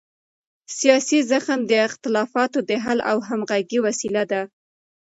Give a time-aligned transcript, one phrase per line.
[0.77, 4.41] سیاسي زغم د اختلافاتو د حل او همغږۍ وسیله ده